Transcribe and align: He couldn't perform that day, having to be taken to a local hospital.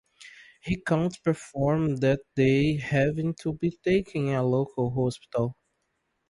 He 0.63 0.77
couldn't 0.77 1.21
perform 1.21 1.97
that 1.97 2.21
day, 2.35 2.77
having 2.77 3.35
to 3.41 3.53
be 3.53 3.77
taken 3.85 4.25
to 4.25 4.31
a 4.31 4.41
local 4.41 4.89
hospital. 4.89 5.55